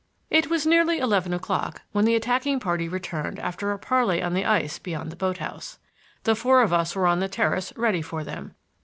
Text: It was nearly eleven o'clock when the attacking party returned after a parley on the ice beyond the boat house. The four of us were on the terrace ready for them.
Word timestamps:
It 0.31 0.49
was 0.49 0.65
nearly 0.65 0.97
eleven 0.97 1.31
o'clock 1.31 1.83
when 1.91 2.05
the 2.05 2.15
attacking 2.15 2.59
party 2.59 2.89
returned 2.89 3.37
after 3.37 3.71
a 3.71 3.77
parley 3.77 4.19
on 4.19 4.33
the 4.33 4.45
ice 4.47 4.79
beyond 4.79 5.11
the 5.11 5.15
boat 5.15 5.37
house. 5.37 5.77
The 6.23 6.33
four 6.33 6.63
of 6.63 6.73
us 6.73 6.95
were 6.95 7.05
on 7.05 7.19
the 7.19 7.27
terrace 7.27 7.71
ready 7.75 8.01
for 8.01 8.23
them. 8.23 8.55